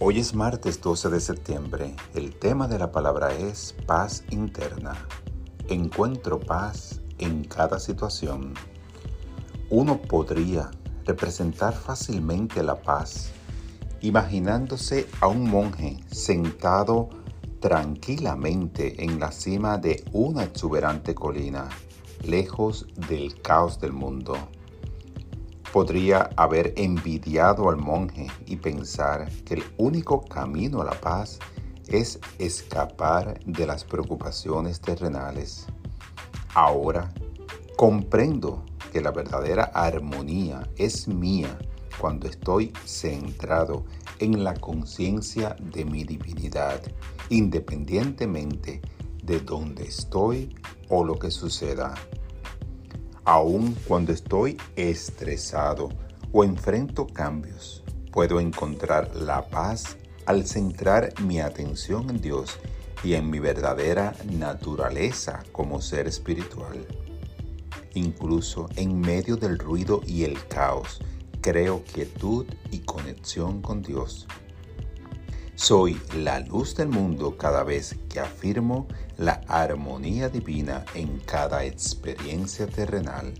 [0.00, 1.94] Hoy es martes 12 de septiembre.
[2.14, 5.06] El tema de la palabra es paz interna.
[5.68, 8.54] Encuentro paz en cada situación.
[9.70, 10.72] Uno podría
[11.04, 13.30] representar fácilmente la paz
[14.00, 17.08] imaginándose a un monje sentado
[17.60, 21.68] tranquilamente en la cima de una exuberante colina,
[22.24, 24.34] lejos del caos del mundo.
[25.74, 31.40] Podría haber envidiado al monje y pensar que el único camino a la paz
[31.88, 35.66] es escapar de las preocupaciones terrenales.
[36.54, 37.12] Ahora
[37.76, 41.58] comprendo que la verdadera armonía es mía
[41.98, 43.84] cuando estoy centrado
[44.20, 46.80] en la conciencia de mi divinidad,
[47.30, 48.80] independientemente
[49.24, 50.54] de dónde estoy
[50.88, 51.94] o lo que suceda.
[53.26, 55.88] Aun cuando estoy estresado
[56.30, 62.58] o enfrento cambios, puedo encontrar la paz al centrar mi atención en Dios
[63.02, 66.86] y en mi verdadera naturaleza como ser espiritual.
[67.94, 71.00] Incluso en medio del ruido y el caos,
[71.40, 74.26] creo quietud y conexión con Dios.
[75.56, 82.66] Soy la luz del mundo cada vez que afirmo la armonía divina en cada experiencia
[82.66, 83.32] terrenal.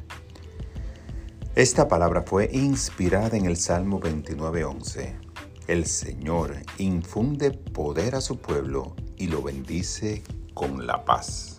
[1.56, 5.12] Esta palabra fue inspirada en el Salmo 29.11.
[5.66, 10.22] El Señor infunde poder a su pueblo y lo bendice
[10.54, 11.58] con la paz.